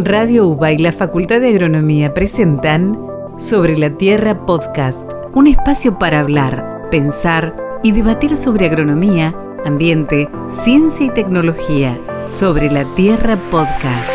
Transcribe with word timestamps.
Radio 0.00 0.46
UBA 0.46 0.72
y 0.72 0.78
la 0.78 0.92
Facultad 0.92 1.40
de 1.40 1.48
Agronomía 1.48 2.14
presentan 2.14 2.96
Sobre 3.36 3.76
la 3.76 3.90
Tierra 3.90 4.46
Podcast, 4.46 5.02
un 5.34 5.48
espacio 5.48 5.98
para 5.98 6.20
hablar, 6.20 6.86
pensar 6.88 7.80
y 7.82 7.90
debatir 7.90 8.36
sobre 8.36 8.66
agronomía, 8.66 9.34
ambiente, 9.64 10.28
ciencia 10.48 11.06
y 11.06 11.10
tecnología. 11.10 12.00
Sobre 12.22 12.70
la 12.70 12.84
Tierra 12.94 13.36
Podcast. 13.50 14.08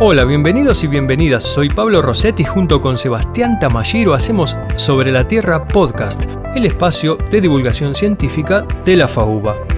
Hola, 0.00 0.24
bienvenidos 0.24 0.82
y 0.84 0.86
bienvenidas. 0.86 1.42
Soy 1.42 1.68
Pablo 1.68 2.00
Rossetti 2.00 2.44
junto 2.44 2.80
con 2.80 2.96
Sebastián 2.96 3.58
Tamayiro 3.58 4.14
hacemos 4.14 4.56
Sobre 4.76 5.12
la 5.12 5.28
Tierra 5.28 5.68
Podcast, 5.68 6.24
el 6.54 6.64
espacio 6.64 7.18
de 7.30 7.42
divulgación 7.42 7.94
científica 7.94 8.66
de 8.86 8.96
la 8.96 9.06
FAUBA. 9.06 9.73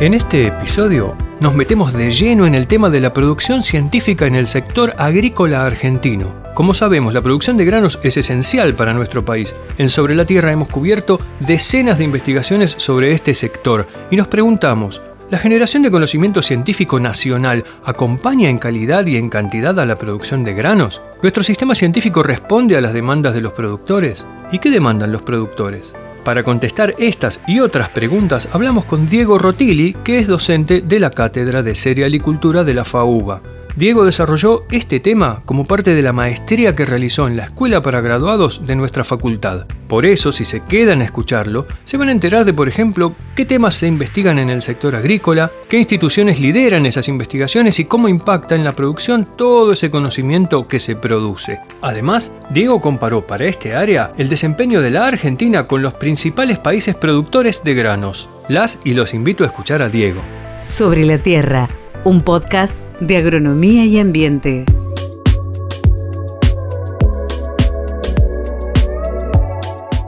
En 0.00 0.12
este 0.12 0.48
episodio 0.48 1.16
nos 1.38 1.54
metemos 1.54 1.92
de 1.92 2.10
lleno 2.10 2.48
en 2.48 2.56
el 2.56 2.66
tema 2.66 2.90
de 2.90 3.00
la 3.00 3.12
producción 3.12 3.62
científica 3.62 4.26
en 4.26 4.34
el 4.34 4.48
sector 4.48 4.92
agrícola 4.98 5.64
argentino. 5.64 6.34
Como 6.52 6.74
sabemos, 6.74 7.14
la 7.14 7.22
producción 7.22 7.56
de 7.56 7.64
granos 7.64 8.00
es 8.02 8.16
esencial 8.16 8.74
para 8.74 8.92
nuestro 8.92 9.24
país. 9.24 9.54
En 9.78 9.88
Sobre 9.88 10.16
la 10.16 10.26
Tierra 10.26 10.50
hemos 10.50 10.68
cubierto 10.68 11.20
decenas 11.38 11.98
de 11.98 12.04
investigaciones 12.04 12.74
sobre 12.76 13.12
este 13.12 13.34
sector 13.34 13.86
y 14.10 14.16
nos 14.16 14.26
preguntamos, 14.26 15.00
¿la 15.30 15.38
generación 15.38 15.84
de 15.84 15.92
conocimiento 15.92 16.42
científico 16.42 16.98
nacional 16.98 17.64
acompaña 17.84 18.50
en 18.50 18.58
calidad 18.58 19.06
y 19.06 19.16
en 19.16 19.30
cantidad 19.30 19.78
a 19.78 19.86
la 19.86 19.94
producción 19.94 20.42
de 20.42 20.54
granos? 20.54 21.02
¿Nuestro 21.22 21.44
sistema 21.44 21.76
científico 21.76 22.24
responde 22.24 22.76
a 22.76 22.80
las 22.80 22.94
demandas 22.94 23.32
de 23.32 23.42
los 23.42 23.52
productores? 23.52 24.26
¿Y 24.50 24.58
qué 24.58 24.70
demandan 24.70 25.12
los 25.12 25.22
productores? 25.22 25.94
Para 26.24 26.42
contestar 26.42 26.94
estas 26.98 27.40
y 27.46 27.60
otras 27.60 27.90
preguntas 27.90 28.48
hablamos 28.52 28.86
con 28.86 29.06
Diego 29.06 29.36
Rotilli, 29.36 29.92
que 29.92 30.18
es 30.18 30.26
docente 30.26 30.80
de 30.80 30.98
la 30.98 31.10
Cátedra 31.10 31.62
de 31.62 31.74
Cerealicultura 31.74 32.64
de 32.64 32.74
la 32.74 32.84
FAUBA. 32.84 33.53
Diego 33.76 34.04
desarrolló 34.04 34.66
este 34.70 35.00
tema 35.00 35.42
como 35.44 35.64
parte 35.64 35.96
de 35.96 36.02
la 36.02 36.12
maestría 36.12 36.76
que 36.76 36.84
realizó 36.84 37.26
en 37.26 37.36
la 37.36 37.46
Escuela 37.46 37.82
para 37.82 38.00
Graduados 38.00 38.64
de 38.64 38.76
nuestra 38.76 39.02
facultad. 39.02 39.66
Por 39.88 40.06
eso, 40.06 40.30
si 40.30 40.44
se 40.44 40.62
quedan 40.62 41.00
a 41.00 41.04
escucharlo, 41.04 41.66
se 41.84 41.96
van 41.96 42.08
a 42.08 42.12
enterar 42.12 42.44
de, 42.44 42.54
por 42.54 42.68
ejemplo, 42.68 43.14
qué 43.34 43.44
temas 43.44 43.74
se 43.74 43.88
investigan 43.88 44.38
en 44.38 44.48
el 44.48 44.62
sector 44.62 44.94
agrícola, 44.94 45.50
qué 45.68 45.78
instituciones 45.78 46.38
lideran 46.38 46.86
esas 46.86 47.08
investigaciones 47.08 47.80
y 47.80 47.84
cómo 47.84 48.08
impacta 48.08 48.54
en 48.54 48.62
la 48.62 48.76
producción 48.76 49.26
todo 49.36 49.72
ese 49.72 49.90
conocimiento 49.90 50.68
que 50.68 50.78
se 50.78 50.94
produce. 50.94 51.58
Además, 51.82 52.32
Diego 52.50 52.80
comparó 52.80 53.26
para 53.26 53.46
este 53.46 53.74
área 53.74 54.12
el 54.18 54.28
desempeño 54.28 54.82
de 54.82 54.92
la 54.92 55.08
Argentina 55.08 55.66
con 55.66 55.82
los 55.82 55.94
principales 55.94 56.58
países 56.58 56.94
productores 56.94 57.64
de 57.64 57.74
granos. 57.74 58.28
Las 58.48 58.78
y 58.84 58.94
los 58.94 59.14
invito 59.14 59.42
a 59.42 59.48
escuchar 59.48 59.82
a 59.82 59.88
Diego. 59.88 60.20
Sobre 60.62 61.04
la 61.04 61.18
Tierra, 61.18 61.68
un 62.04 62.22
podcast 62.22 62.78
de 63.00 63.16
agronomía 63.16 63.84
y 63.84 63.98
ambiente. 63.98 64.64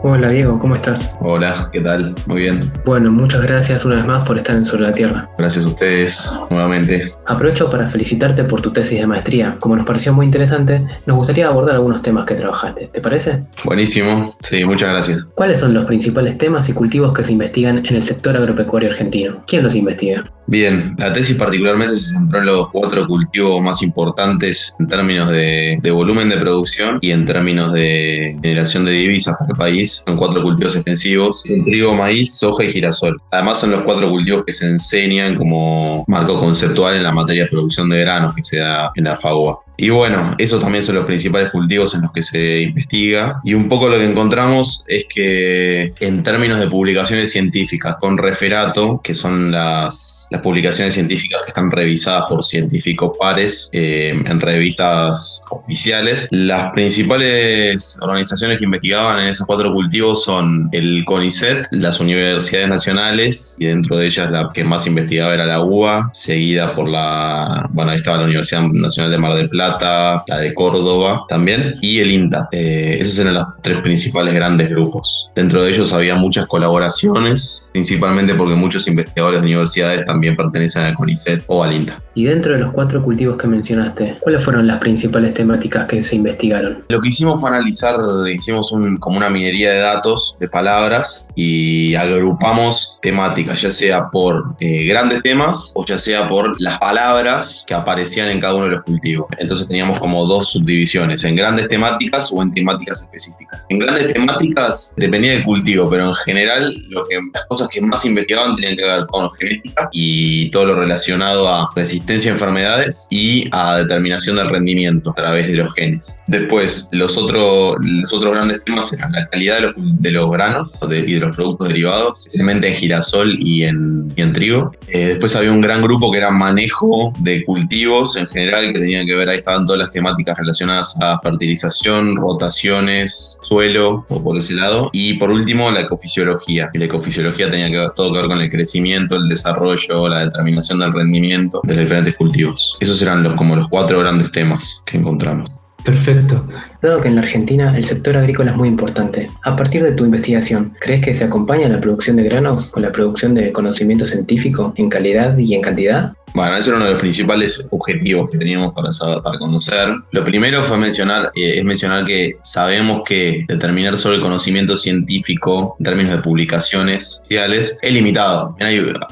Hola 0.09 0.29
Diego, 0.29 0.57
¿cómo 0.61 0.77
estás? 0.77 1.17
Hola, 1.21 1.69
¿qué 1.73 1.81
tal? 1.81 2.15
Muy 2.27 2.43
bien. 2.43 2.61
Bueno, 2.85 3.11
muchas 3.11 3.43
gracias 3.43 3.85
una 3.85 3.97
vez 3.97 4.07
más 4.07 4.25
por 4.25 4.39
estar 4.39 4.55
en 4.55 4.65
Sobre 4.65 4.85
la 4.85 4.93
Tierra. 4.93 5.29
Gracias 5.37 5.65
a 5.65 5.69
ustedes 5.69 6.41
nuevamente. 6.49 7.11
Aprovecho 7.27 7.69
para 7.69 7.89
felicitarte 7.89 8.45
por 8.45 8.63
tu 8.63 8.73
tesis 8.73 9.01
de 9.01 9.07
maestría. 9.09 9.57
Como 9.59 9.75
nos 9.75 9.85
pareció 9.85 10.13
muy 10.13 10.25
interesante, 10.25 10.87
nos 11.07 11.17
gustaría 11.17 11.49
abordar 11.49 11.75
algunos 11.75 12.03
temas 12.03 12.25
que 12.25 12.37
trabajaste. 12.37 12.87
¿Te 12.87 13.01
parece? 13.01 13.43
Buenísimo, 13.65 14.33
sí, 14.43 14.65
muchas 14.65 14.91
gracias. 14.91 15.25
¿Cuáles 15.35 15.59
son 15.59 15.75
los 15.75 15.87
principales 15.87 16.39
temas 16.39 16.69
y 16.69 16.73
cultivos 16.73 17.13
que 17.13 17.25
se 17.25 17.33
investigan 17.33 17.79
en 17.85 17.97
el 17.97 18.03
sector 18.05 18.37
agropecuario 18.37 18.91
argentino? 18.91 19.43
¿Quién 19.49 19.65
los 19.65 19.75
investiga? 19.75 20.25
Bien, 20.49 20.95
la 20.99 21.13
tesis 21.13 21.37
particularmente 21.37 21.97
se 21.97 22.15
centró 22.15 22.39
en 22.39 22.47
los 22.47 22.71
cuatro 22.71 23.07
cultivos 23.09 23.61
más 23.61 23.83
importantes 23.83 24.77
en 24.79 24.87
términos 24.87 25.31
de, 25.31 25.81
volumen 25.91 26.29
de 26.29 26.37
producción 26.37 26.99
y 27.01 27.11
en 27.11 27.27
términos 27.27 27.73
de 27.73 28.39
generación 28.43 28.85
de 28.85 28.93
divisas 28.93 29.37
para 29.39 29.51
el 29.51 29.57
país 29.57 30.05
son 30.07 30.17
cuatro 30.17 30.43
cultivos 30.43 30.77
extensivos, 30.77 31.43
trigo, 31.43 31.95
maíz, 31.95 32.39
soja 32.39 32.63
y 32.63 32.71
girasol. 32.71 33.17
Además 33.33 33.61
son 33.61 33.73
los 33.73 33.83
cuatro 33.83 34.09
cultivos 34.09 34.45
que 34.45 34.53
se 34.53 34.67
enseñan 34.67 35.35
como 35.35 36.05
marco 36.07 36.39
conceptual 36.39 36.95
en 36.95 37.03
la 37.03 37.13
materia 37.13 37.45
de 37.45 37.51
producción 37.51 37.89
de 37.89 38.01
granos 38.01 38.35
que 38.35 38.45
se 38.45 38.59
da 38.59 38.93
en 38.95 39.05
la 39.05 39.17
FAUA. 39.17 39.66
Y 39.77 39.91
bueno, 39.91 40.35
esos 40.39 40.61
también 40.61 40.83
son 40.83 40.95
los 40.95 41.05
principales 41.05 41.53
cultivos 41.53 41.95
en 41.95 42.03
los 42.03 42.13
que 42.13 42.23
se 42.23 42.63
investiga. 42.63 43.41
Y 43.45 43.55
un 43.55 43.69
poco 43.69 43.89
lo 43.89 43.99
que 43.99 44.05
encontramos 44.05 44.85
es 44.89 45.05
que 45.09 45.93
en 46.01 46.23
términos 46.23 46.61
de 46.61 46.69
publicaciones 46.69 47.33
científicas 47.33 47.97
con 48.01 48.19
referato, 48.19 49.01
que 49.03 49.15
son 49.15 49.51
las, 49.51 50.29
publicaciones 50.43 50.95
científicas 50.95 51.41
que 51.45 51.51
están 51.51 51.71
revisadas 51.71 52.27
por 52.29 52.45
científicos 52.45 53.17
pares 53.19 53.71
eh, 53.73 54.11
en 54.11 54.41
revistas 54.41 55.43
oficiales, 55.51 56.29
las 56.31 56.73
principales 56.73 57.99
organizaciones 58.03 58.59
que 58.59 58.65
investigaban 58.65 59.21
en 59.21 59.29
esos 59.29 59.47
cuatro 59.47 59.73
cultivos 59.73 60.25
son 60.25 60.69
el 60.73 61.05
CONICET, 61.05 61.67
las 61.71 62.01
universidades 62.01 62.69
nacionales, 62.69 63.57
y 63.59 63.67
dentro 63.67 63.97
de 63.97 64.07
ellas 64.07 64.31
la 64.31 64.51
que 64.53 64.65
más 64.65 64.87
investigaba 64.87 65.35
era 65.35 65.47
la 65.47 65.61
UBA, 65.61 66.11
seguida 66.13 66.75
por 66.75 66.89
la, 66.89 67.69
bueno, 67.73 67.91
ahí 67.91 67.99
estaba 67.99 68.19
la 68.19 68.25
Universidad 68.25 68.63
Nacional 68.63 69.11
de 69.11 69.19
Mar 69.19 69.35
del 69.35 69.49
Plata, 69.49 69.66
la 69.69 70.39
de 70.39 70.55
Córdoba 70.55 71.25
también, 71.29 71.77
y 71.81 72.01
el 72.01 72.11
INTA. 72.11 72.49
Eh, 72.53 72.99
esos 73.01 73.19
eran 73.19 73.35
los 73.35 73.47
tres 73.63 73.81
principales 73.81 74.35
grandes 74.35 74.69
grupos. 74.69 75.29
Dentro 75.35 75.63
de 75.63 75.71
ellos 75.71 75.93
había 75.93 76.15
muchas 76.15 76.47
colaboraciones, 76.47 77.71
principalmente 77.73 78.35
porque 78.35 78.55
muchos 78.55 78.89
investigadores 78.89 79.41
de 79.41 79.47
universidades 79.47 80.05
también 80.05 80.37
pertenecen 80.37 80.85
al 80.85 80.95
CONICET 80.95 81.45
o 81.47 81.63
al 81.63 81.73
INTA. 81.73 82.01
Y 82.15 82.25
dentro 82.25 82.53
de 82.55 82.61
los 82.61 82.73
cuatro 82.73 83.03
cultivos 83.03 83.37
que 83.37 83.47
mencionaste, 83.47 84.17
¿cuáles 84.21 84.43
fueron 84.43 84.67
las 84.67 84.79
principales 84.79 85.35
temáticas 85.35 85.87
que 85.87 86.03
se 86.03 86.17
investigaron? 86.17 86.85
Lo 86.89 87.01
que 87.01 87.11
hicimos 87.11 87.41
fue 87.41 87.51
analizar, 87.51 87.97
hicimos 88.33 88.73
un, 88.73 88.97
como 88.97 89.19
una 89.19 89.29
minería 89.29 89.73
de 89.73 89.79
datos, 89.81 90.39
de 90.41 90.49
palabras, 90.49 91.29
y 91.35 91.95
agrupamos 91.95 92.99
temáticas, 93.03 93.61
ya 93.61 93.71
sea 93.71 94.09
por 94.11 94.55
eh, 94.61 94.85
grandes 94.85 95.23
temas 95.23 95.73
o 95.75 95.85
ya 95.85 95.99
sea 95.99 96.29
por 96.29 96.61
las 96.61 96.79
palabras 96.79 97.65
que 97.67 97.75
aparecían 97.75 98.31
en 98.31 98.41
cada 98.41 98.55
uno 98.55 98.65
de 98.65 98.71
los 98.71 98.83
cultivos. 98.85 99.27
Entonces, 99.39 99.56
entonces 99.57 99.69
teníamos 99.69 99.99
como 99.99 100.27
dos 100.27 100.53
subdivisiones, 100.53 101.25
en 101.25 101.35
grandes 101.35 101.69
temáticas 101.69 102.31
o 102.33 102.43
en 102.43 102.53
temáticas 102.53 103.03
específicas. 103.03 103.63
En 103.71 103.79
grandes 103.79 104.13
temáticas 104.13 104.95
dependía 104.99 105.33
del 105.33 105.45
cultivo, 105.45 105.89
pero 105.89 106.09
en 106.09 106.15
general 106.15 106.77
las 106.91 107.45
cosas 107.49 107.69
que 107.69 107.81
más 107.81 108.05
investigaban 108.05 108.57
tenían 108.57 108.77
que 108.77 108.85
ver 108.85 109.07
con 109.07 109.31
genética 109.33 109.89
y 109.93 110.51
todo 110.51 110.67
lo 110.67 110.75
relacionado 110.75 111.49
a 111.49 111.71
resistencia 111.75 112.31
a 112.31 112.35
enfermedades 112.35 113.09
y 113.11 113.49
a 113.53 113.79
determinación 113.79 114.37
del 114.37 114.49
rendimiento 114.51 115.11
a 115.11 115.15
través 115.15 115.47
de 115.49 115.55
los 115.55 115.73
genes. 115.75 116.21
Después, 116.27 116.89
los, 116.93 117.17
otros 117.17 117.77
los 117.81 118.13
otros 118.13 118.35
grandes 118.35 118.63
temas 118.65 118.93
eran 118.93 119.13
la 119.13 119.27
calidad 119.29 119.57
de 119.57 119.61
los, 119.63 119.75
de 119.77 120.11
los 120.11 120.31
granos 120.31 120.71
y 120.83 121.15
de 121.15 121.21
los 121.21 121.35
productos 121.35 121.69
derivados, 121.69 122.27
especialmente 122.27 122.69
en 122.69 122.75
girasol 122.75 123.35
y 123.39 123.65
en, 123.65 124.13
y 124.17 124.21
en 124.21 124.33
trigo. 124.33 124.73
Eh, 124.89 125.07
después 125.09 125.35
había 125.35 125.51
un 125.51 125.63
gran 125.63 125.81
grupo 125.81 126.11
que 126.13 126.19
era 126.19 126.31
manejo 126.31 127.13
de 127.21 127.45
cultivos 127.45 128.17
en 128.17 128.27
general 128.27 128.73
que 128.73 128.81
tenían 128.81 129.07
que 129.07 129.15
ver 129.15 129.29
ahí 129.29 129.39
estaban 129.47 129.65
todas 129.65 129.79
las 129.79 129.93
temáticas 129.93 130.37
relacionadas 130.37 130.99
a 131.01 131.21
fertilización, 131.21 132.17
rotaciones, 132.17 133.39
suelo, 133.43 134.05
o 134.09 134.23
por 134.23 134.37
ese 134.37 134.55
lado. 134.55 134.91
Y 134.93 135.15
por 135.15 135.31
último, 135.31 135.71
la 135.71 135.83
ecofisiología. 135.83 136.69
Y 136.75 136.79
la 136.79 136.87
ecofisiología 136.87 137.49
tenía 137.49 137.71
que 137.71 137.79
ver, 137.79 137.91
todo 137.93 138.13
que 138.13 138.19
ver 138.19 138.29
con 138.29 138.41
el 138.41 138.51
crecimiento, 138.51 139.15
el 139.15 139.29
desarrollo, 139.29 140.09
la 140.09 140.27
determinación 140.27 140.81
del 140.81 140.93
rendimiento 140.93 141.61
de 141.63 141.77
los 141.77 141.85
diferentes 141.85 142.17
cultivos. 142.17 142.77
Esos 142.81 143.01
eran 143.03 143.23
los, 143.23 143.35
como 143.35 143.55
los 143.55 143.69
cuatro 143.69 144.01
grandes 144.01 144.33
temas 144.33 144.83
que 144.85 144.97
encontramos. 144.97 145.49
Perfecto. 145.85 146.45
Dado 146.83 147.01
que 147.01 147.07
en 147.07 147.15
la 147.15 147.21
Argentina 147.21 147.77
el 147.77 147.85
sector 147.85 148.17
agrícola 148.17 148.51
es 148.51 148.57
muy 148.57 148.67
importante, 148.67 149.31
a 149.45 149.55
partir 149.55 149.85
de 149.85 149.93
tu 149.93 150.05
investigación, 150.05 150.73
¿crees 150.81 151.05
que 151.05 151.15
se 151.15 151.23
acompaña 151.23 151.69
la 151.69 151.81
producción 151.81 152.17
de 152.17 152.25
granos 152.25 152.67
con 152.67 152.83
la 152.83 152.91
producción 152.91 153.35
de 153.35 153.53
conocimiento 153.53 154.05
científico 154.05 154.75
en 154.77 154.89
calidad 154.89 155.39
y 155.39 155.55
en 155.55 155.63
cantidad? 155.63 156.15
Bueno, 156.35 156.57
ese 156.57 156.71
era 156.71 156.77
uno 156.77 156.87
de 156.87 156.93
los 156.93 157.01
principales 157.01 157.67
objetivos 157.71 158.31
que 158.31 158.39
teníamos 158.39 158.75
para, 158.75 158.93
saber, 158.93 159.23
para 159.23 159.39
conocer. 159.39 159.89
Lo 160.13 160.25
primero 160.25 160.63
fue 160.63 160.77
mencionar, 160.77 161.31
eh, 161.35 161.55
es 161.59 161.65
mencionar 161.65 162.05
que 162.05 162.37
sabemos 162.43 163.03
que 163.05 163.45
determinar 163.49 163.97
solo 163.97 164.17
el 164.17 164.21
conocimiento 164.21 164.77
científico 164.77 165.77
en 165.79 165.85
términos 165.85 166.13
de 166.13 166.19
publicaciones 166.19 167.21
sociales 167.23 167.79
es 167.81 167.93
limitado. 167.93 168.57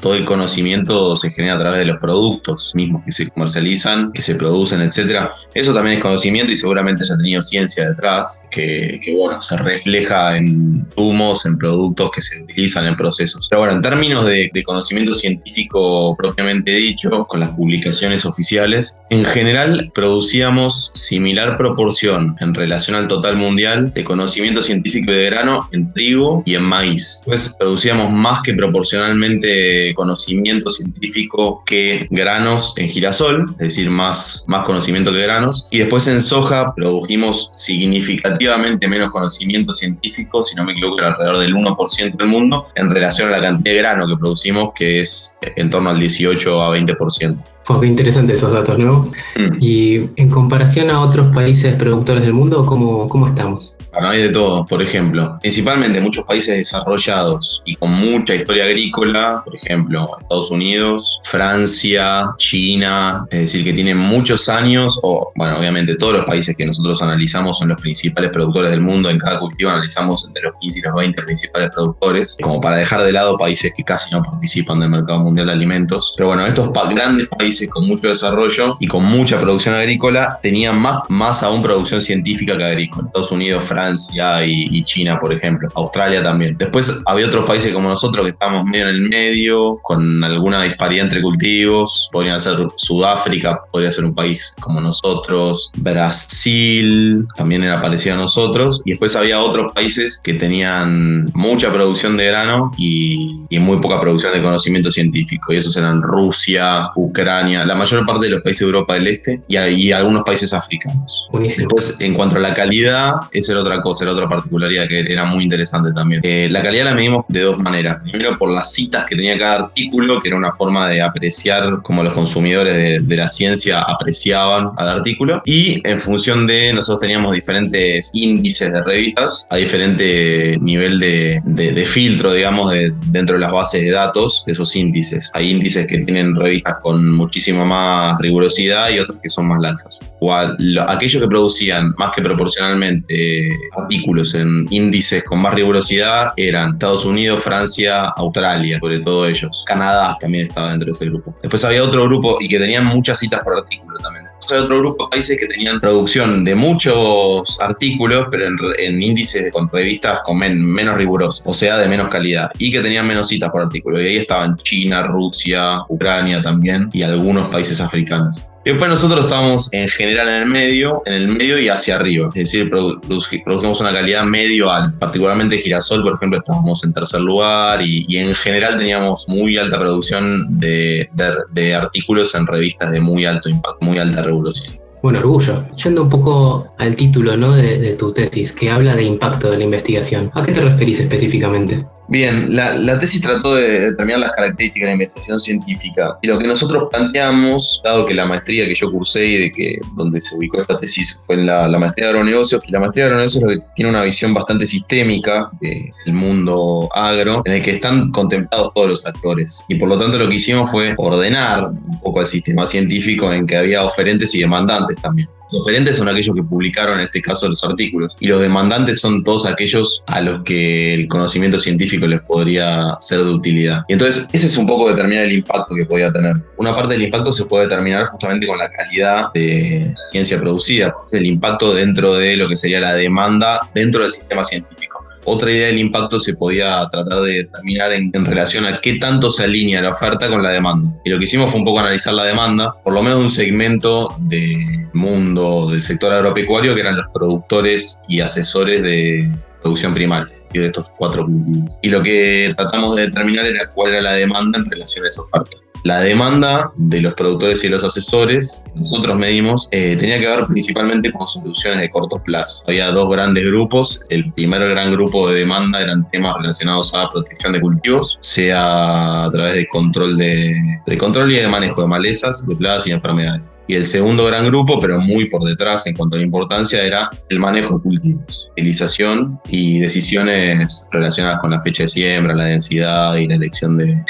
todo 0.01 0.15
el 0.15 0.25
conocimiento 0.25 1.15
se 1.15 1.31
genera 1.31 1.55
a 1.55 1.59
través 1.59 1.79
de 1.79 1.85
los 1.85 1.97
productos 1.97 2.73
mismos 2.75 3.03
que 3.05 3.11
se 3.11 3.29
comercializan, 3.29 4.11
que 4.11 4.21
se 4.21 4.35
producen, 4.35 4.81
etc. 4.81 5.29
Eso 5.53 5.73
también 5.73 5.97
es 5.97 6.03
conocimiento 6.03 6.51
y 6.51 6.57
seguramente 6.57 7.03
ya 7.05 7.15
ha 7.15 7.17
tenido 7.17 7.41
ciencia 7.41 7.89
detrás, 7.89 8.45
que, 8.51 8.99
bueno, 9.17 9.41
se 9.41 9.57
refleja 9.57 10.37
en 10.37 10.87
humos, 10.95 11.45
en 11.45 11.57
productos 11.57 12.11
que 12.11 12.21
se 12.21 12.43
utilizan 12.43 12.85
en 12.85 12.95
procesos. 12.95 13.47
Pero 13.49 13.61
bueno, 13.61 13.75
en 13.75 13.81
términos 13.81 14.25
de 14.25 14.63
conocimiento 14.63 15.15
científico 15.15 16.15
propiamente 16.15 16.71
dicho, 16.71 17.04
acuerdo 17.07 17.27
con 17.27 17.39
las 17.39 17.49
publicaciones 17.49 18.25
oficiales, 18.25 19.01
en 19.09 19.25
general 19.25 19.91
producíamos 19.93 20.91
similar 20.93 21.57
proporción 21.57 22.35
en 22.39 22.53
relación 22.53 22.95
al 22.95 23.07
total 23.07 23.35
mundial 23.37 23.93
de 23.93 24.03
conocimiento 24.03 24.61
científico 24.61 25.11
de 25.11 25.25
grano 25.25 25.67
en 25.71 25.91
trigo 25.93 26.43
y 26.45 26.55
en 26.55 26.63
maíz. 26.63 27.21
Pues 27.25 27.55
producíamos 27.59 28.11
más 28.11 28.41
que 28.41 28.53
proporcionalmente 28.53 29.93
conocimiento 29.95 30.69
científico 30.69 31.63
que 31.65 32.07
granos 32.09 32.73
en 32.77 32.89
girasol, 32.89 33.45
es 33.51 33.57
decir, 33.57 33.89
más, 33.89 34.45
más 34.47 34.65
conocimiento 34.65 35.11
que 35.11 35.21
granos. 35.21 35.67
Y 35.71 35.79
después 35.79 36.07
en 36.07 36.21
soja 36.21 36.73
produjimos 36.75 37.49
significativamente 37.53 38.87
menos 38.87 39.11
conocimiento 39.11 39.73
científico, 39.73 40.43
si 40.43 40.55
no 40.55 40.63
me 40.63 40.73
equivoco, 40.73 41.03
alrededor 41.03 41.37
del 41.39 41.55
1% 41.55 42.17
del 42.17 42.27
mundo, 42.27 42.67
en 42.75 42.89
relación 42.89 43.29
a 43.29 43.31
la 43.31 43.41
cantidad 43.41 43.73
de 43.73 43.79
grano 43.79 44.07
que 44.07 44.17
producimos, 44.17 44.73
que 44.75 45.01
es 45.01 45.37
en 45.55 45.69
torno 45.69 45.89
al 45.89 45.99
18 45.99 46.61
a 46.61 46.77
20%. 46.77 46.94
Pues 46.97 47.79
qué 47.79 47.87
interesante 47.87 48.33
esos 48.33 48.51
datos, 48.51 48.77
¿no? 48.77 49.11
Mm. 49.35 49.57
Y 49.59 50.09
en 50.15 50.29
comparación 50.29 50.89
a 50.89 51.01
otros 51.01 51.33
países 51.33 51.75
productores 51.75 52.23
del 52.23 52.33
mundo, 52.33 52.65
¿cómo, 52.65 53.07
cómo 53.07 53.27
estamos? 53.27 53.74
Bueno, 53.95 54.09
hay 54.09 54.23
de 54.23 54.29
todo, 54.29 54.65
por 54.65 54.81
ejemplo, 54.81 55.37
principalmente 55.39 56.01
muchos 56.01 56.25
países 56.25 56.57
desarrollados 56.57 57.61
y 57.63 57.75
con 57.75 57.91
mucha 57.91 58.35
historia 58.35 58.65
agrícola, 58.65 59.41
por 59.45 59.55
ejemplo, 59.55 60.17
Estados 60.21 60.51
Unidos, 60.51 61.21
Francia, 61.23 62.33
China, 62.37 63.25
es 63.31 63.39
decir, 63.39 63.63
que 63.63 63.71
tienen 63.71 63.97
muchos 63.97 64.49
años, 64.49 64.99
o 65.01 65.31
bueno, 65.35 65.57
obviamente 65.57 65.95
todos 65.95 66.11
los 66.11 66.25
países 66.25 66.57
que 66.57 66.65
nosotros 66.65 67.01
analizamos 67.01 67.57
son 67.57 67.69
los 67.69 67.79
principales 67.79 68.31
productores 68.31 68.69
del 68.69 68.81
mundo, 68.81 69.09
en 69.09 69.17
cada 69.17 69.39
cultivo 69.39 69.69
analizamos 69.69 70.25
entre 70.27 70.43
los 70.43 70.55
15 70.59 70.79
y 70.79 70.81
los 70.81 70.95
20 70.95 71.21
principales 71.23 71.69
productores, 71.73 72.37
como 72.41 72.59
para 72.59 72.75
dejar 72.75 73.01
de 73.01 73.13
lado 73.13 73.37
países 73.37 73.73
que 73.77 73.83
casi 73.83 74.13
no 74.13 74.21
participan 74.21 74.81
del 74.81 74.89
mercado 74.89 75.21
mundial 75.21 75.47
de 75.47 75.53
alimentos. 75.53 76.13
Pero 76.17 76.27
bueno, 76.27 76.45
estos 76.45 76.69
grandes 76.89 77.29
países 77.29 77.69
con 77.69 77.87
mucho 77.87 78.09
desarrollo 78.09 78.75
y 78.81 78.87
con 78.87 79.05
mucha 79.05 79.39
producción 79.39 79.73
agrícola 79.75 80.37
tenían 80.41 80.77
más, 80.77 81.03
más 81.07 81.43
aún 81.43 81.61
producción 81.61 82.01
científica 82.01 82.57
que 82.57 82.65
agrícola. 82.65 83.07
Estados 83.07 83.31
Unidos, 83.31 83.63
Francia, 83.63 83.84
Francia 83.85 84.45
y, 84.45 84.83
China, 84.83 85.19
por 85.19 85.31
ejemplo. 85.31 85.69
Australia 85.75 86.23
también. 86.23 86.55
Después 86.57 87.03
había 87.05 87.27
otros 87.27 87.45
países 87.45 87.73
como 87.73 87.89
nosotros 87.89 88.25
que 88.25 88.31
estábamos 88.31 88.65
medio 88.65 88.89
en 88.89 88.95
el 88.95 89.01
medio, 89.09 89.77
con 89.81 90.23
alguna 90.23 90.63
disparidad 90.63 91.05
entre 91.05 91.21
cultivos. 91.21 92.09
Podrían 92.11 92.41
ser 92.41 92.57
Sudáfrica, 92.75 93.61
podría 93.71 93.91
ser 93.91 94.05
un 94.05 94.15
país 94.15 94.55
como 94.59 94.81
nosotros. 94.81 95.71
Brasil 95.77 97.27
también 97.35 97.63
era 97.63 97.79
parecido 97.79 98.15
a 98.15 98.17
nosotros. 98.17 98.81
Y 98.85 98.91
después 98.91 99.15
había 99.15 99.39
otros 99.39 99.71
países 99.73 100.19
que 100.23 100.33
tenían 100.33 101.29
mucha 101.33 101.71
producción 101.71 102.17
de 102.17 102.25
grano 102.27 102.71
y, 102.77 103.45
muy 103.59 103.77
poca 103.77 103.99
producción 103.99 104.33
de 104.33 104.41
conocimiento 104.41 104.91
científico. 104.91 105.53
Y 105.53 105.57
esos 105.57 105.75
eran 105.77 106.01
Rusia, 106.01 106.89
Ucrania, 106.95 107.65
la 107.65 107.73
mayor 107.73 108.05
parte 108.05 108.27
de 108.27 108.33
los 108.33 108.41
países 108.41 108.59
de 108.59 108.65
Europa 108.65 108.93
del 108.93 109.07
Este 109.07 109.41
y, 109.47 109.57
y 109.57 109.91
algunos 109.91 110.23
países 110.23 110.53
africanos. 110.53 111.27
Después, 111.33 111.97
en 111.99 112.13
cuanto 112.13 112.35
a 112.35 112.39
la 112.39 112.53
calidad, 112.53 113.13
esa 113.31 113.53
era 113.53 113.61
otra 113.61 113.74
cosa, 113.81 114.05
era 114.05 114.13
otra 114.13 114.27
particularidad 114.27 114.87
que 114.87 114.99
era 114.99 115.25
muy 115.25 115.43
interesante 115.43 115.91
también. 115.93 116.21
Eh, 116.23 116.47
la 116.49 116.61
calidad 116.61 116.85
la 116.85 116.93
medimos 116.93 117.25
de 117.27 117.41
dos 117.41 117.57
maneras. 117.59 117.99
Primero 118.03 118.37
por 118.37 118.51
las 118.51 118.73
citas 118.73 119.05
que 119.05 119.15
tenía 119.15 119.37
cada 119.37 119.65
artículo, 119.65 120.19
que 120.19 120.29
era 120.29 120.37
una 120.37 120.51
forma 120.51 120.89
de 120.89 121.01
apreciar 121.01 121.79
cómo 121.81 122.03
los 122.03 122.13
consumidores 122.13 123.07
de, 123.07 123.15
la 123.15 123.29
ciencia 123.29 123.81
apreciaban 123.81 124.71
al 124.77 124.89
artículo. 124.89 125.41
Y 125.45 125.81
en 125.87 125.99
función 125.99 126.45
de, 126.47 126.73
nosotros 126.73 126.99
teníamos 127.01 127.33
diferentes 127.33 128.11
índices 128.13 128.73
de 128.73 128.83
revistas 128.83 129.47
a 129.49 129.55
diferente 129.55 130.57
nivel 130.59 130.99
de, 130.99 131.41
de, 131.45 131.85
filtro, 131.85 132.33
digamos, 132.33 132.71
de, 132.71 132.93
dentro 133.07 133.35
de 133.35 133.41
las 133.41 133.51
bases 133.51 133.81
de 133.81 133.91
datos 133.91 134.43
de 134.45 134.53
esos 134.53 134.75
índices. 134.75 135.31
Hay 135.33 135.51
índices 135.51 135.87
que 135.87 135.99
tienen 135.99 136.35
revistas 136.35 136.77
con 136.81 137.09
muchísima 137.09 137.63
más 137.63 138.17
rigurosidad 138.19 138.89
y 138.89 138.99
otros 138.99 139.19
que 139.23 139.29
son 139.29 139.47
más 139.47 139.61
laxas. 139.61 140.01
O 140.19 140.33
aquellos 140.33 141.21
que 141.21 141.27
producían 141.27 141.93
más 141.97 142.13
que 142.13 142.21
proporcionalmente 142.21 143.54
artículos 143.75 144.35
en 144.35 144.67
índices 144.69 145.23
con 145.23 145.39
más 145.39 145.53
rigurosidad 145.53 146.33
eran 146.37 146.71
Estados 146.71 147.05
Unidos, 147.05 147.43
Francia, 147.43 148.05
Australia, 148.09 148.79
sobre 148.79 148.99
todo 148.99 149.27
ellos. 149.27 149.63
Canadá 149.67 150.17
también 150.19 150.47
estaba 150.47 150.71
dentro 150.71 150.87
de 150.87 150.91
ese 150.93 151.05
grupo. 151.05 151.35
Después 151.41 151.63
había 151.65 151.83
otro 151.83 152.05
grupo 152.05 152.37
y 152.39 152.47
que 152.47 152.59
tenían 152.59 152.85
muchas 152.85 153.19
citas 153.19 153.41
por 153.43 153.57
artículo 153.57 153.97
también. 153.99 154.25
Después 154.25 154.51
había 154.51 154.65
otro 154.65 154.79
grupo 154.79 155.05
de 155.05 155.09
países 155.11 155.39
que 155.39 155.47
tenían 155.47 155.79
producción 155.79 156.43
de 156.43 156.55
muchos 156.55 157.59
artículos, 157.61 158.27
pero 158.31 158.47
en, 158.77 159.01
índices 159.01 159.51
con 159.51 159.69
revistas 159.69 160.19
con 160.23 160.37
menos 160.37 160.97
rigurosos, 160.97 161.43
o 161.45 161.53
sea, 161.53 161.77
de 161.77 161.87
menos 161.87 162.09
calidad, 162.09 162.49
y 162.57 162.71
que 162.71 162.79
tenían 162.79 163.07
menos 163.07 163.27
citas 163.27 163.49
por 163.51 163.61
artículo. 163.61 164.01
Y 164.01 164.07
ahí 164.07 164.17
estaban 164.17 164.55
China, 164.57 165.03
Rusia, 165.03 165.79
Ucrania 165.89 166.41
también, 166.41 166.89
y 166.93 167.01
algunos 167.01 167.49
países 167.49 167.79
africanos. 167.79 168.43
Después 168.65 168.89
nosotros 168.89 169.25
estábamos 169.25 169.71
en 169.73 169.87
general 169.89 170.27
en 170.27 170.33
el 170.33 170.45
medio, 170.47 171.03
en 171.05 171.13
el 171.13 171.27
medio 171.27 171.59
y 171.59 171.69
hacia 171.69 171.97
arriba. 171.97 172.29
Es 172.29 172.51
decir, 172.51 172.71
produjimos 172.71 173.79
una 173.79 173.93
calidad 173.93 174.23
medio 174.23 174.71
alta. 174.71 174.97
Particularmente 174.97 175.59
girasol, 175.59 176.01
por 176.01 176.15
ejemplo, 176.15 176.39
estábamos 176.39 176.83
en 176.83 176.91
tercer 176.91 177.21
lugar 177.21 177.79
y, 177.83 178.17
en 178.17 178.33
general 178.33 178.79
teníamos 178.79 179.29
muy 179.29 179.55
alta 179.57 179.77
producción 179.77 180.59
de, 180.59 181.07
de, 181.51 181.75
artículos 181.75 182.33
en 182.33 182.47
revistas 182.47 182.91
de 182.91 182.99
muy 182.99 183.25
alto 183.25 183.49
impacto, 183.49 183.85
muy 183.85 183.99
alta 183.99 184.23
revolución. 184.23 184.75
Bueno, 185.03 185.19
orgullo. 185.19 185.63
Yendo 185.83 186.01
un 186.01 186.09
poco 186.09 186.73
al 186.79 186.95
título 186.95 187.37
¿no? 187.37 187.51
de, 187.51 187.77
de 187.77 187.93
tu 187.93 188.13
tesis, 188.13 188.51
que 188.51 188.71
habla 188.71 188.95
de 188.95 189.03
impacto 189.03 189.51
de 189.51 189.59
la 189.59 189.63
investigación. 189.63 190.31
¿A 190.33 190.41
qué 190.43 190.53
te 190.53 190.61
referís 190.61 190.99
específicamente? 190.99 191.85
Bien, 192.07 192.55
la, 192.55 192.99
tesis 192.99 193.21
trató 193.21 193.55
de 193.55 193.79
determinar 193.79 194.19
las 194.19 194.31
características 194.31 194.81
de 194.81 194.85
la 194.85 194.91
investigación 194.93 195.39
científica 195.39 196.17
y 196.21 196.27
lo 196.27 196.37
que 196.37 196.47
nosotros 196.47 196.87
planteamos, 196.91 197.81
dado 197.83 198.05
que 198.05 198.13
la 198.13 198.25
maestría 198.25 198.67
que 198.67 198.75
yo 198.75 198.91
cursé 198.91 199.25
y 199.25 199.37
de 199.37 199.51
que 199.51 199.79
donde 199.95 200.21
se 200.21 200.35
ubicó 200.35 200.61
esta 200.61 200.77
tesis 200.77 201.19
fue 201.25 201.35
en 201.35 201.47
la, 201.47 201.67
maestría 201.79 202.07
de 202.07 202.13
agronegocios, 202.13 202.61
que 202.61 202.71
la 202.71 202.79
maestría 202.79 203.05
de 203.05 203.11
agronegocios 203.11 203.43
tiene 203.75 203.89
una 203.89 204.03
visión 204.03 204.33
bastante 204.33 204.67
sistémica 204.67 205.49
del 205.61 206.13
mundo 206.13 206.89
agro, 206.93 207.41
en 207.45 207.53
el 207.53 207.61
que 207.61 207.71
están 207.71 208.09
contemplados 208.09 208.71
todos 208.73 208.89
los 208.89 209.05
actores. 209.05 209.65
Y 209.67 209.75
por 209.75 209.89
lo 209.89 209.99
tanto 209.99 210.19
lo 210.19 210.29
que 210.29 210.35
hicimos 210.35 210.69
fue 210.69 210.93
ordenar 210.97 211.69
un 211.69 211.99
poco 212.01 212.21
el 212.21 212.27
sistema 212.27 212.67
científico 212.67 213.31
en 213.33 213.47
que 213.47 213.57
había 213.57 213.83
oferentes 213.83 214.33
y 214.35 214.39
demandantes 214.39 214.97
también. 215.01 215.27
Los 215.51 215.61
oferentes 215.61 215.97
son 215.97 216.09
aquellos 216.09 216.35
que 216.35 216.43
publicaron, 216.43 216.99
en 216.99 217.05
este 217.05 217.21
caso, 217.21 217.47
los 217.47 217.63
artículos. 217.63 218.17
Y 218.19 218.27
los 218.27 218.41
demandantes 218.41 218.99
son 218.99 219.23
todos 219.23 219.45
aquellos 219.45 220.03
a 220.07 220.21
los 220.21 220.43
que 220.43 220.93
el 220.93 221.07
conocimiento 221.07 221.59
científico 221.59 222.07
les 222.07 222.21
podría 222.21 222.95
ser 222.99 223.19
de 223.23 223.31
utilidad. 223.31 223.83
Y 223.87 223.93
entonces, 223.93 224.29
ese 224.33 224.47
es 224.47 224.57
un 224.57 224.65
poco 224.65 224.89
determinar 224.89 225.25
el 225.25 225.31
impacto 225.31 225.75
que 225.75 225.85
podía 225.85 226.11
tener. 226.11 226.35
Una 226.57 226.75
parte 226.75 226.93
del 226.93 227.03
impacto 227.03 227.31
se 227.31 227.45
puede 227.45 227.65
determinar 227.65 228.05
justamente 228.07 228.47
con 228.47 228.57
la 228.57 228.69
calidad 228.69 229.31
de 229.33 229.93
ciencia 230.11 230.39
producida. 230.39 230.93
El 231.11 231.25
impacto 231.25 231.73
dentro 231.73 232.15
de 232.15 232.35
lo 232.37 232.47
que 232.47 232.55
sería 232.55 232.79
la 232.79 232.93
demanda 232.93 233.69
dentro 233.73 234.01
del 234.01 234.11
sistema 234.11 234.43
científico. 234.43 234.84
Otra 235.25 235.51
idea 235.51 235.67
del 235.67 235.79
impacto 235.79 236.19
se 236.19 236.35
podía 236.35 236.87
tratar 236.89 237.21
de 237.21 237.33
determinar 237.43 237.91
en, 237.91 238.25
relación 238.25 238.65
a 238.65 238.79
qué 238.79 238.99
tanto 238.99 239.31
se 239.31 239.43
alinea 239.43 239.81
la 239.81 239.89
oferta 239.89 240.29
con 240.29 240.43
la 240.43 240.51
demanda. 240.51 240.87
Y 241.03 241.09
lo 241.09 241.17
que 241.17 241.25
hicimos 241.25 241.49
fue 241.49 241.59
un 241.59 241.65
poco 241.65 241.79
analizar 241.79 242.13
la 242.13 242.25
demanda, 242.25 242.75
por 242.83 242.93
lo 242.93 243.01
menos 243.01 243.19
un 243.19 243.31
segmento 243.31 244.15
del 244.19 244.87
mundo 244.93 245.69
del 245.71 245.81
sector 245.81 246.13
agropecuario, 246.13 246.75
que 246.75 246.81
eran 246.81 246.97
los 246.97 247.07
productores 247.11 248.03
y 248.07 248.21
asesores 248.21 248.83
de 248.83 249.31
producción 249.61 249.93
primaria 249.93 250.35
de 250.61 250.67
estos 250.67 250.89
cuatro 250.97 251.25
cultivos. 251.25 251.71
Y 251.81 251.89
lo 251.89 252.01
que 252.01 252.53
tratamos 252.55 252.95
de 252.95 253.03
determinar 253.03 253.45
era 253.45 253.67
cuál 253.69 253.93
era 253.93 254.01
la 254.01 254.13
demanda 254.13 254.59
en 254.59 254.69
relación 254.69 255.05
a 255.05 255.07
esa 255.07 255.21
oferta. 255.21 255.57
La 255.85 256.01
demanda 256.01 256.71
de 256.77 256.99
los 256.99 257.13
productores 257.13 257.63
y 257.63 257.69
los 257.69 257.83
asesores, 257.83 258.63
nosotros 258.73 259.15
medimos, 259.19 259.69
eh, 259.69 259.95
tenía 259.95 260.19
que 260.19 260.25
ver 260.25 260.47
principalmente 260.47 261.11
con 261.11 261.27
soluciones 261.27 261.79
de 261.79 261.91
corto 261.91 262.17
plazo. 262.23 262.63
Había 262.65 262.89
dos 262.89 263.07
grandes 263.07 263.45
grupos. 263.45 264.03
El 264.09 264.33
primer 264.33 264.67
gran 264.67 264.91
grupo 264.91 265.29
de 265.29 265.41
demanda 265.41 265.79
eran 265.79 266.07
temas 266.07 266.37
relacionados 266.37 266.95
a 266.95 267.07
protección 267.09 267.53
de 267.53 267.61
cultivos, 267.61 268.17
sea 268.21 269.25
a 269.25 269.31
través 269.31 269.53
de 269.53 269.67
control, 269.67 270.17
de, 270.17 270.55
de 270.87 270.97
control 270.97 271.31
y 271.31 271.35
de 271.35 271.47
manejo 271.47 271.83
de 271.83 271.87
malezas, 271.87 272.47
de 272.47 272.55
plagas 272.55 272.87
y 272.87 272.91
enfermedades. 272.91 273.55
Y 273.67 273.75
el 273.75 273.85
segundo 273.85 274.25
gran 274.25 274.47
grupo, 274.47 274.79
pero 274.79 274.99
muy 274.99 275.25
por 275.25 275.43
detrás 275.43 275.85
en 275.85 275.95
cuanto 275.95 276.15
a 276.15 276.17
la 276.17 276.25
importancia, 276.25 276.81
era 276.81 277.11
el 277.29 277.39
manejo 277.39 277.77
de 277.77 277.83
cultivos, 277.83 278.49
utilización 278.53 279.39
y 279.49 279.77
decisiones 279.77 280.87
relacionadas 280.91 281.41
con 281.41 281.51
la 281.51 281.61
fecha 281.61 281.83
de 281.83 281.89
siembra, 281.89 282.33
la 282.33 282.45
densidad 282.45 283.17
y 283.17 283.27
la 283.27 283.35
elección 283.35 283.77
de, 283.77 283.85
de 283.85 284.03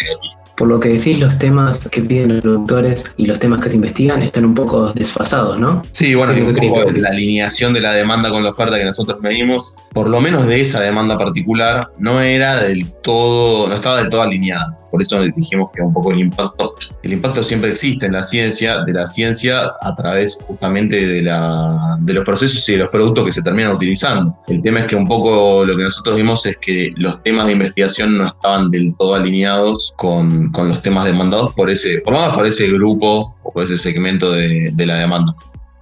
por 0.57 0.67
lo 0.67 0.79
que 0.79 0.89
decís, 0.89 1.19
los 1.19 1.37
temas 1.37 1.87
que 1.89 2.01
piden 2.01 2.33
los 2.33 2.41
productores 2.41 3.05
y 3.17 3.25
los 3.25 3.39
temas 3.39 3.61
que 3.61 3.69
se 3.69 3.75
investigan 3.75 4.23
están 4.23 4.45
un 4.45 4.53
poco 4.53 4.93
desfasados, 4.93 5.59
¿no? 5.59 5.81
Sí, 5.91 6.15
bueno, 6.15 6.33
y 6.33 6.99
la 6.99 7.09
alineación 7.09 7.73
de 7.73 7.81
la 7.81 7.91
demanda 7.91 8.29
con 8.29 8.43
la 8.43 8.49
oferta 8.49 8.77
que 8.77 8.85
nosotros 8.85 9.19
medimos, 9.21 9.75
por 9.93 10.09
lo 10.09 10.21
menos 10.21 10.47
de 10.47 10.61
esa 10.61 10.81
demanda 10.81 11.17
particular, 11.17 11.89
no 11.97 12.21
era 12.21 12.61
del 12.61 12.91
todo, 13.03 13.67
no 13.67 13.75
estaba 13.75 13.97
del 13.97 14.09
todo 14.09 14.21
alineada. 14.21 14.77
Por 14.91 15.01
eso 15.01 15.21
dijimos 15.21 15.69
que 15.73 15.81
un 15.81 15.93
poco 15.93 16.11
el 16.11 16.19
impacto, 16.19 16.75
el 17.03 17.13
impacto 17.13 17.43
siempre 17.43 17.71
existe 17.71 18.05
en 18.05 18.13
la 18.13 18.23
ciencia, 18.23 18.79
de 18.83 18.93
la 18.93 19.07
ciencia 19.07 19.73
a 19.81 19.95
través 19.95 20.43
justamente 20.47 20.95
de, 21.05 21.21
los 21.21 22.25
procesos 22.25 22.67
y 22.69 22.73
de 22.73 22.77
los 22.79 22.89
productos 22.89 23.25
que 23.25 23.31
se 23.31 23.41
terminan 23.41 23.73
utilizando. 23.73 24.37
El 24.47 24.61
tema 24.61 24.81
es 24.81 24.85
que 24.85 24.95
un 24.95 25.07
poco 25.07 25.65
lo 25.65 25.75
que 25.75 25.83
nosotros 25.83 26.15
vimos 26.15 26.45
es 26.45 26.57
que 26.57 26.93
los 26.95 27.21
temas 27.23 27.47
de 27.47 27.53
investigación 27.53 28.17
no 28.17 28.27
estaban 28.27 28.71
del 28.71 28.95
todo 28.97 29.15
alineados 29.15 29.93
con, 29.97 30.51
los 30.55 30.81
temas 30.81 31.05
demandados 31.05 31.53
por 31.53 31.69
ese, 31.69 31.99
por, 31.99 32.13
más 32.13 32.33
por 32.33 32.45
ese 32.45 32.67
grupo 32.67 33.35
o 33.43 33.51
por 33.51 33.63
ese 33.63 33.77
segmento 33.77 34.31
de, 34.31 34.71
de 34.73 34.85
la 34.85 34.95
demanda. 34.95 35.35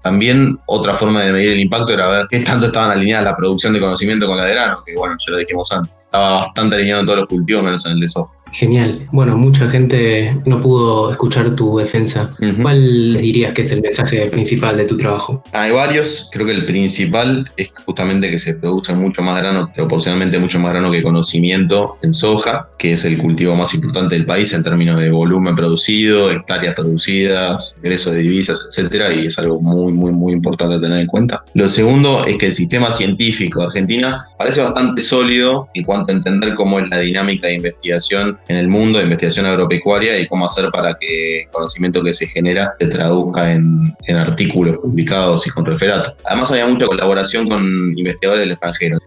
También 0.04 0.60
otra 0.66 0.94
forma 0.96 1.22
de 1.22 1.32
medir 1.32 1.52
el 1.52 1.62
impacto 1.62 1.94
era 1.94 2.08
ver 2.10 2.28
qué 2.30 2.42
tanto 2.42 2.68
estaban 2.68 2.92
alineadas 2.92 3.24
la 3.24 3.38
producción 3.38 3.72
de 3.72 3.80
conocimiento 3.80 4.28
con 4.28 4.36
la 4.36 4.44
de 4.44 4.52
grano, 4.52 4.84
que 4.86 4.96
bueno, 4.98 5.16
ya 5.18 5.32
lo 5.32 5.38
dijimos 5.38 5.72
antes. 5.72 5.96
Estaba 5.98 6.42
bastante 6.42 6.76
alineado 6.76 7.00
en 7.00 7.06
todos 7.06 7.20
los 7.20 7.30
cultivos, 7.30 7.64
menos 7.64 7.86
en 7.86 7.94
el 7.94 8.00
de 8.02 8.10
soja. 8.10 8.34
Genial. 8.54 9.08
Bueno, 9.12 9.36
mucha 9.36 9.70
gente 9.70 10.40
no 10.46 10.62
pudo 10.62 11.12
escuchar 11.12 11.56
tu 11.56 11.78
defensa. 11.78 12.36
¿Cuál 12.62 13.18
dirías 13.18 13.54
que 13.54 13.64
es 13.64 13.72
el 13.72 13.82
mensaje 13.82 14.28
principal 14.28 14.78
de 14.78 14.86
tu 14.86 14.96
trabajo? 14.96 15.44
Hay 15.52 15.72
varios. 15.72 16.30
Creo 16.32 16.46
que 16.46 16.52
el 16.52 16.66
principal 16.66 17.50
es 17.58 17.72
justamente 17.86 18.30
que 18.30 18.38
se 18.38 18.56
produce 18.56 18.94
mucho 18.94 19.24
más 19.24 19.40
grano, 19.42 19.72
proporcionalmente 19.74 20.38
mucho 20.38 20.60
más 20.60 20.72
grano 20.72 20.92
que 20.92 21.02
conocimiento 21.02 21.98
en 22.04 22.14
soja, 22.14 22.70
que 22.78 22.94
es 22.94 23.06
el 23.06 23.18
cultivo 23.18 23.56
más 23.56 23.74
importante 23.74 24.16
del 24.16 24.26
país 24.26 24.54
en 24.54 24.64
términos 24.64 25.00
de 25.00 25.10
volumen 25.10 25.56
producido, 25.56 26.32
hectáreas 26.32 26.76
producidas, 26.76 27.76
ingresos 27.78 28.14
de 28.14 28.22
divisas, 28.22 28.68
etcétera, 28.70 29.14
y 29.14 29.28
es 29.28 29.40
algo 29.40 29.60
muy, 29.62 29.92
muy, 29.92 30.12
muy 30.12 30.34
importante 30.34 30.80
tener 30.80 31.00
en 31.00 31.08
cuenta. 31.08 31.44
Lo 31.56 31.68
segundo 31.70 32.24
es 32.26 32.38
que 32.38 32.48
el 32.48 32.54
sistema 32.54 32.92
científico 32.92 33.62
de 33.62 33.66
Argentina 33.68 34.28
parece 34.38 34.62
bastante 34.62 35.02
sólido 35.02 35.70
en 35.74 35.84
cuanto 35.84 36.12
a 36.12 36.16
entender 36.16 36.54
cómo 36.54 36.80
es 36.80 36.90
la 36.90 37.00
dinámica 37.00 37.48
de 37.48 37.56
investigación 37.56 38.38
en 38.48 38.58
el 38.58 38.68
mundo 38.68 38.98
de 38.98 39.06
investigación 39.06 39.46
agropecuaria 39.46 40.20
y 40.20 40.28
cómo 40.28 40.46
hacer 40.46 40.70
para 40.72 40.96
que 41.00 41.42
el 41.42 41.50
conocimiento 41.50 42.04
que 42.04 42.14
se 42.14 42.28
genera 42.28 42.74
se 42.80 42.88
traduzca 42.88 43.52
en, 43.52 43.96
en 44.08 44.18
artículos 44.18 44.78
publicados 44.78 45.48
y 45.48 45.50
con 45.50 45.66
referatos. 45.66 46.16
Además 46.26 46.52
había 46.52 46.68
mucha 46.68 46.88
colaboración 46.88 47.48
con 47.48 47.64
investigadores 47.98 48.44
del 48.44 48.52
extranjero. 48.52 48.98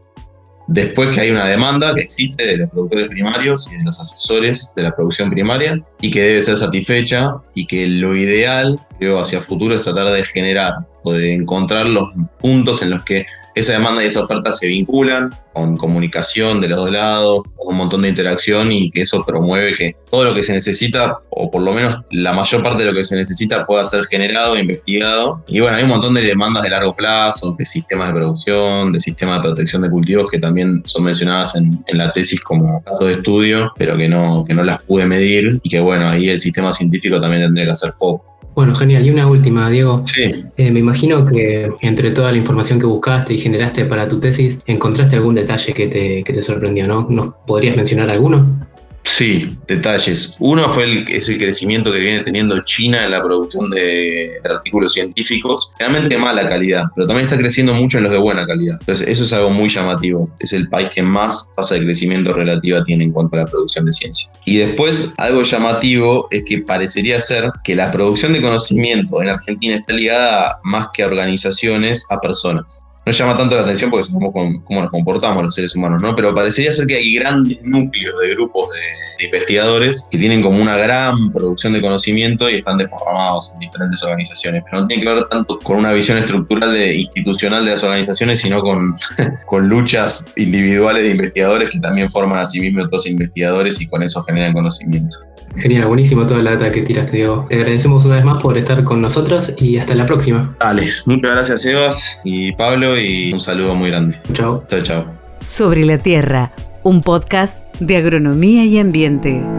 Después 0.68 1.14
que 1.14 1.20
hay 1.20 1.30
una 1.30 1.46
demanda 1.46 1.94
que 1.94 2.00
existe 2.00 2.44
de 2.44 2.56
los 2.56 2.70
productores 2.70 3.08
primarios 3.08 3.70
y 3.70 3.76
de 3.76 3.84
los 3.84 4.00
asesores 4.00 4.72
de 4.74 4.82
la 4.82 4.94
producción 4.94 5.30
primaria 5.30 5.80
y 6.00 6.10
que 6.10 6.22
debe 6.22 6.42
ser 6.42 6.56
satisfecha 6.56 7.36
y 7.54 7.66
que 7.66 7.86
lo 7.86 8.16
ideal, 8.16 8.76
creo, 8.98 9.20
hacia 9.20 9.40
futuro 9.40 9.76
es 9.76 9.82
tratar 9.82 10.12
de 10.12 10.24
generar 10.24 10.74
o 11.04 11.12
de 11.12 11.34
encontrar 11.34 11.86
los 11.86 12.08
puntos 12.40 12.82
en 12.82 12.90
los 12.90 13.04
que 13.04 13.26
esa 13.56 13.72
demanda 13.72 14.04
y 14.04 14.06
esa 14.06 14.22
oferta 14.22 14.52
se 14.52 14.68
vinculan 14.68 15.30
con 15.54 15.78
comunicación 15.78 16.60
de 16.60 16.68
los 16.68 16.76
dos 16.76 16.90
lados, 16.90 17.42
con 17.56 17.68
un 17.68 17.78
montón 17.78 18.02
de 18.02 18.10
interacción 18.10 18.70
y 18.70 18.90
que 18.90 19.00
eso 19.00 19.24
promueve 19.24 19.74
que 19.74 19.96
todo 20.10 20.24
lo 20.24 20.34
que 20.34 20.42
se 20.42 20.52
necesita, 20.52 21.20
o 21.30 21.50
por 21.50 21.62
lo 21.62 21.72
menos 21.72 22.02
la 22.10 22.34
mayor 22.34 22.62
parte 22.62 22.84
de 22.84 22.92
lo 22.92 22.94
que 22.94 23.02
se 23.02 23.16
necesita, 23.16 23.64
pueda 23.64 23.82
ser 23.86 24.06
generado, 24.08 24.58
investigado. 24.58 25.42
Y 25.48 25.60
bueno, 25.60 25.78
hay 25.78 25.84
un 25.84 25.88
montón 25.88 26.12
de 26.12 26.20
demandas 26.20 26.62
de 26.64 26.68
largo 26.68 26.94
plazo, 26.94 27.56
de 27.58 27.64
sistemas 27.64 28.08
de 28.08 28.20
producción, 28.20 28.92
de 28.92 29.00
sistemas 29.00 29.38
de 29.38 29.48
protección 29.48 29.80
de 29.80 29.88
cultivos 29.88 30.30
que 30.30 30.38
también 30.38 30.82
son 30.84 31.04
mencionadas 31.04 31.56
en, 31.56 31.82
en 31.86 31.96
la 31.96 32.12
tesis 32.12 32.42
como 32.42 32.82
caso 32.84 33.06
de 33.06 33.14
estudio, 33.14 33.72
pero 33.78 33.96
que 33.96 34.06
no, 34.06 34.44
que 34.46 34.52
no 34.52 34.64
las 34.64 34.82
pude 34.82 35.06
medir 35.06 35.60
y 35.62 35.70
que 35.70 35.80
bueno, 35.80 36.10
ahí 36.10 36.28
el 36.28 36.38
sistema 36.38 36.74
científico 36.74 37.18
también 37.22 37.44
tendría 37.44 37.64
que 37.64 37.72
hacer 37.72 37.92
foco. 37.92 38.35
Bueno, 38.56 38.74
genial. 38.74 39.04
Y 39.04 39.10
una 39.10 39.28
última, 39.28 39.68
Diego. 39.68 40.00
Sí. 40.06 40.46
Eh, 40.56 40.70
me 40.70 40.80
imagino 40.80 41.26
que 41.26 41.70
entre 41.82 42.10
toda 42.10 42.32
la 42.32 42.38
información 42.38 42.80
que 42.80 42.86
buscaste 42.86 43.34
y 43.34 43.38
generaste 43.38 43.84
para 43.84 44.08
tu 44.08 44.18
tesis, 44.18 44.58
encontraste 44.66 45.16
algún 45.16 45.34
detalle 45.34 45.74
que 45.74 45.86
te, 45.88 46.24
que 46.24 46.32
te 46.32 46.42
sorprendió, 46.42 46.86
¿no? 46.88 47.06
¿Nos 47.10 47.34
podrías 47.46 47.76
mencionar 47.76 48.08
alguno? 48.08 48.66
Sí, 49.06 49.56
detalles. 49.68 50.36
Uno 50.40 50.68
fue 50.68 50.84
el, 50.84 51.08
es 51.08 51.28
el 51.28 51.38
crecimiento 51.38 51.92
que 51.92 52.00
viene 52.00 52.20
teniendo 52.20 52.58
China 52.64 53.04
en 53.04 53.12
la 53.12 53.22
producción 53.22 53.70
de, 53.70 54.32
artículos 54.44 54.94
científicos, 54.94 55.70
realmente 55.78 56.18
mala 56.18 56.48
calidad, 56.48 56.84
pero 56.94 57.06
también 57.06 57.26
está 57.26 57.38
creciendo 57.38 57.72
mucho 57.72 57.98
en 57.98 58.04
los 58.04 58.12
de 58.12 58.18
buena 58.18 58.44
calidad. 58.46 58.76
Entonces, 58.80 59.06
eso 59.08 59.24
es 59.24 59.32
algo 59.32 59.50
muy 59.50 59.68
llamativo. 59.68 60.28
Es 60.40 60.52
el 60.52 60.68
país 60.68 60.90
que 60.92 61.02
más 61.02 61.52
tasa 61.54 61.76
de 61.76 61.82
crecimiento 61.82 62.32
relativa 62.32 62.84
tiene 62.84 63.04
en 63.04 63.12
cuanto 63.12 63.36
a 63.36 63.40
la 63.40 63.46
producción 63.46 63.84
de 63.84 63.92
ciencia. 63.92 64.30
Y 64.44 64.58
después, 64.58 65.14
algo 65.18 65.44
llamativo 65.44 66.26
es 66.32 66.42
que 66.44 66.58
parecería 66.58 67.20
ser 67.20 67.50
que 67.62 67.76
la 67.76 67.92
producción 67.92 68.32
de 68.32 68.42
conocimiento 68.42 69.22
en 69.22 69.30
Argentina 69.30 69.76
está 69.76 69.92
ligada 69.92 70.58
más 70.64 70.88
que 70.92 71.04
a 71.04 71.06
organizaciones, 71.06 72.06
a 72.10 72.20
personas 72.20 72.82
no 73.06 73.12
llama 73.12 73.36
tanto 73.36 73.54
la 73.54 73.62
atención 73.62 73.88
porque 73.88 74.02
sabemos 74.02 74.32
cómo, 74.64 74.80
nos 74.80 74.90
comportamos 74.90 75.44
los 75.44 75.54
seres 75.54 75.76
humanos, 75.76 76.02
¿no? 76.02 76.16
Pero 76.16 76.34
parecería 76.34 76.72
ser 76.72 76.88
que 76.88 76.96
hay 76.96 77.14
grandes 77.14 77.62
núcleos 77.62 78.18
de 78.18 78.34
grupos 78.34 78.68
de, 78.70 79.24
investigadores 79.24 80.08
que 80.10 80.18
tienen 80.18 80.42
como 80.42 80.60
una 80.60 80.76
gran 80.76 81.32
producción 81.32 81.72
de 81.72 81.80
conocimiento 81.80 82.50
y 82.50 82.56
están 82.56 82.76
desparramados 82.76 83.52
en 83.54 83.60
diferentes 83.60 84.02
organizaciones. 84.02 84.62
Pero 84.64 84.82
no 84.82 84.88
tiene 84.88 85.04
que 85.04 85.14
ver 85.14 85.24
tanto 85.28 85.58
con 85.58 85.78
una 85.78 85.92
visión 85.92 86.18
estructural 86.18 86.72
de, 86.74 86.96
institucional 86.96 87.64
de 87.64 87.70
las 87.70 87.82
organizaciones, 87.82 88.40
sino 88.40 88.60
con, 88.60 88.94
con 89.46 89.68
luchas 89.68 90.32
individuales 90.36 91.04
de 91.04 91.12
investigadores 91.12 91.70
que 91.70 91.78
también 91.78 92.10
forman 92.10 92.40
a 92.40 92.46
sí 92.46 92.60
mismos 92.60 92.86
otros 92.86 93.06
investigadores 93.06 93.80
y 93.80 93.86
con 93.86 94.02
eso 94.02 94.22
generan 94.24 94.52
conocimiento. 94.52 95.16
Genial, 95.56 95.86
buenísimo 95.86 96.26
toda 96.26 96.42
la 96.42 96.52
data 96.52 96.70
que 96.70 96.82
tiraste, 96.82 97.16
Diego. 97.16 97.46
Te 97.48 97.56
agradecemos 97.56 98.04
una 98.04 98.16
vez 98.16 98.24
más 98.24 98.42
por 98.42 98.58
estar 98.58 98.84
con 98.84 99.00
nosotros 99.00 99.52
y 99.56 99.78
hasta 99.78 99.94
la 99.94 100.06
próxima. 100.06 100.54
Dale, 100.60 100.88
muchas 101.06 101.32
gracias, 101.32 101.62
Sebas 101.62 102.20
y 102.24 102.52
Pablo, 102.52 102.98
y 102.98 103.32
un 103.32 103.40
saludo 103.40 103.74
muy 103.74 103.90
grande. 103.90 104.20
Chao. 104.32 104.64
Chao, 104.68 104.82
chao. 104.82 105.04
Sobre 105.40 105.84
la 105.84 105.98
Tierra, 105.98 106.52
un 106.82 107.00
podcast 107.00 107.62
de 107.80 107.96
agronomía 107.96 108.64
y 108.64 108.78
ambiente. 108.78 109.55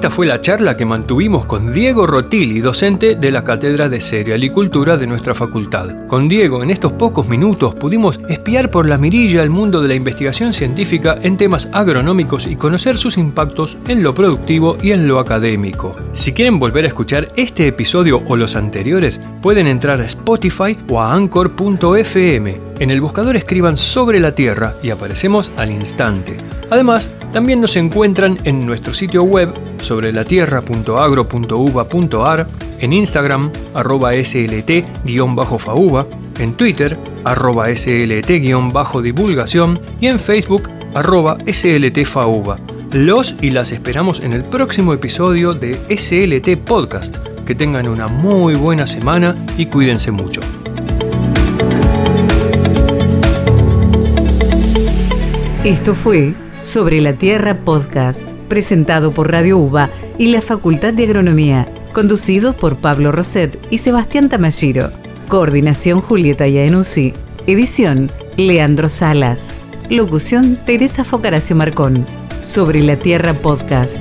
Esta 0.00 0.10
fue 0.10 0.26
la 0.26 0.40
charla 0.40 0.78
que 0.78 0.86
mantuvimos 0.86 1.44
con 1.44 1.74
Diego 1.74 2.06
Rotili, 2.06 2.60
docente 2.60 3.16
de 3.16 3.30
la 3.30 3.44
Cátedra 3.44 3.90
de 3.90 4.00
Cerealicultura 4.00 4.96
de 4.96 5.06
nuestra 5.06 5.34
facultad. 5.34 6.06
Con 6.06 6.26
Diego, 6.26 6.62
en 6.62 6.70
estos 6.70 6.94
pocos 6.94 7.28
minutos 7.28 7.74
pudimos 7.74 8.18
espiar 8.26 8.70
por 8.70 8.88
la 8.88 8.96
mirilla 8.96 9.42
el 9.42 9.50
mundo 9.50 9.82
de 9.82 9.88
la 9.88 9.94
investigación 9.94 10.54
científica 10.54 11.18
en 11.20 11.36
temas 11.36 11.68
agronómicos 11.74 12.46
y 12.46 12.56
conocer 12.56 12.96
sus 12.96 13.18
impactos 13.18 13.76
en 13.88 14.02
lo 14.02 14.14
productivo 14.14 14.78
y 14.80 14.92
en 14.92 15.06
lo 15.06 15.18
académico. 15.18 15.94
Si 16.14 16.32
quieren 16.32 16.58
volver 16.58 16.86
a 16.86 16.88
escuchar 16.88 17.28
este 17.36 17.66
episodio 17.66 18.22
o 18.26 18.36
los 18.36 18.56
anteriores, 18.56 19.20
pueden 19.42 19.66
entrar 19.66 20.00
a 20.00 20.06
Spotify 20.06 20.78
o 20.88 21.02
a 21.02 21.12
anchor.fm. 21.12 22.69
En 22.80 22.90
el 22.90 23.00
buscador 23.02 23.36
escriban 23.36 23.76
sobre 23.76 24.18
la 24.20 24.34
Tierra 24.34 24.74
y 24.82 24.88
aparecemos 24.88 25.52
al 25.58 25.70
instante. 25.70 26.38
Además, 26.70 27.10
también 27.30 27.60
nos 27.60 27.76
encuentran 27.76 28.38
en 28.44 28.64
nuestro 28.64 28.94
sitio 28.94 29.22
web 29.22 29.52
sobre 29.82 30.14
la 30.14 30.24
tierra.agro.uva.ar, 30.24 32.48
en 32.80 32.92
Instagram 32.94 33.52
arroba 33.74 34.14
slt-fauva, 34.14 36.06
en 36.38 36.54
Twitter 36.54 36.96
arroba 37.22 37.68
slt-divulgación 37.68 39.78
y 40.00 40.06
en 40.06 40.18
Facebook 40.18 40.70
arroba 40.94 41.36
sltfauva. 41.46 42.58
Los 42.92 43.34
y 43.42 43.50
las 43.50 43.72
esperamos 43.72 44.20
en 44.20 44.32
el 44.32 44.42
próximo 44.42 44.94
episodio 44.94 45.52
de 45.52 45.74
SLT 45.94 46.56
Podcast. 46.64 47.18
Que 47.44 47.54
tengan 47.54 47.88
una 47.88 48.08
muy 48.08 48.54
buena 48.54 48.86
semana 48.86 49.36
y 49.58 49.66
cuídense 49.66 50.10
mucho. 50.10 50.40
Esto 55.64 55.94
fue 55.94 56.32
Sobre 56.56 57.02
la 57.02 57.12
Tierra 57.12 57.58
Podcast, 57.66 58.22
presentado 58.48 59.12
por 59.12 59.30
Radio 59.30 59.58
UBA 59.58 59.90
y 60.16 60.28
la 60.28 60.40
Facultad 60.40 60.94
de 60.94 61.04
Agronomía, 61.04 61.68
conducido 61.92 62.54
por 62.54 62.76
Pablo 62.76 63.12
Roset 63.12 63.58
y 63.68 63.76
Sebastián 63.76 64.30
Tamashiro. 64.30 64.90
Coordinación 65.28 66.00
Julieta 66.00 66.48
Yaenuzzi. 66.48 67.12
Edición 67.46 68.10
Leandro 68.38 68.88
Salas. 68.88 69.52
Locución 69.90 70.58
Teresa 70.64 71.04
Focaracio 71.04 71.54
Marcón. 71.54 72.06
Sobre 72.40 72.80
la 72.80 72.96
Tierra 72.96 73.34
Podcast. 73.34 73.98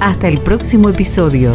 Hasta 0.00 0.28
el 0.28 0.38
próximo 0.40 0.90
episodio. 0.90 1.52